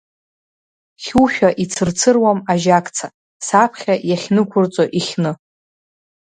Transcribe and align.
Хьушәа 1.03 1.49
ицырцыруам 1.63 2.39
ажьакца, 2.53 3.07
саԥхьа 3.45 3.95
иахьнықәырҵо 4.09 4.83
ихьны. 4.99 5.31